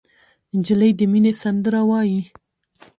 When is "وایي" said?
1.89-2.21